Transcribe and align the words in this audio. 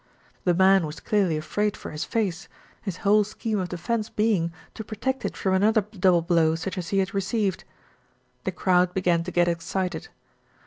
The 0.45 0.55
man 0.55 0.87
was 0.87 0.99
clearly 0.99 1.37
afraid 1.37 1.77
for 1.77 1.91
his 1.91 2.05
face, 2.05 2.47
his 2.81 2.97
whole 3.05 3.23
scheme 3.23 3.59
of 3.59 3.69
defence 3.69 4.09
being 4.09 4.51
to 4.73 4.83
protect 4.83 5.25
it 5.25 5.37
from 5.37 5.53
another 5.53 5.81
double 5.81 6.23
blow 6.23 6.55
such 6.55 6.75
as 6.75 6.89
he 6.89 6.97
had 6.97 7.13
received. 7.13 7.65
The 8.43 8.51
crowd 8.51 8.95
began 8.95 9.23
to 9.25 9.29
get 9.31 9.47
excited. 9.47 10.07